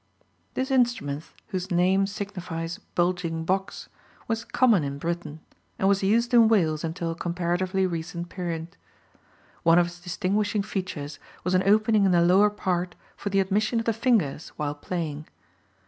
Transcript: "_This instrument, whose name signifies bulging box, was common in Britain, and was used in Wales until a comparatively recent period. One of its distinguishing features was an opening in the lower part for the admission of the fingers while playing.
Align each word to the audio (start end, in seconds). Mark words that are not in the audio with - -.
"_This 0.55 0.71
instrument, 0.71 1.25
whose 1.49 1.69
name 1.69 2.07
signifies 2.07 2.79
bulging 2.95 3.45
box, 3.45 3.87
was 4.27 4.43
common 4.43 4.83
in 4.83 4.97
Britain, 4.97 5.41
and 5.77 5.87
was 5.87 6.01
used 6.01 6.33
in 6.33 6.47
Wales 6.47 6.83
until 6.83 7.11
a 7.11 7.15
comparatively 7.15 7.85
recent 7.85 8.27
period. 8.27 8.75
One 9.61 9.77
of 9.77 9.85
its 9.85 9.99
distinguishing 9.99 10.63
features 10.63 11.19
was 11.43 11.53
an 11.53 11.61
opening 11.67 12.03
in 12.05 12.11
the 12.13 12.23
lower 12.23 12.49
part 12.49 12.95
for 13.15 13.29
the 13.29 13.39
admission 13.41 13.77
of 13.77 13.85
the 13.85 13.93
fingers 13.93 14.49
while 14.55 14.73
playing. 14.73 15.27